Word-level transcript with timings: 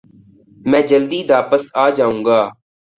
میں 0.69 0.83
جلدی 0.89 1.19
داپس 1.29 1.63
آجاؤنگا۔ 1.85 2.39